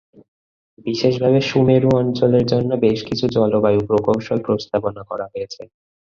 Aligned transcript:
বিশেষভাবে 0.85 1.39
সুমেরু 1.49 1.89
অঞ্চলের 2.01 2.45
জন্য 2.51 2.69
বেশকিছু 2.85 3.25
জলবায়ু 3.35 3.81
প্রকৌশল 3.89 4.39
প্রস্তাবনা 4.47 5.01
করা 5.09 5.25
হয়েছে। 5.27 5.61